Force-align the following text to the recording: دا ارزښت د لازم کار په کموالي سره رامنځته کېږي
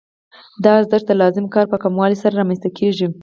دا 0.63 0.71
ارزښت 0.79 1.05
د 1.07 1.11
لازم 1.21 1.45
کار 1.53 1.65
په 1.71 1.77
کموالي 1.83 2.17
سره 2.23 2.37
رامنځته 2.39 2.69
کېږي 2.77 3.07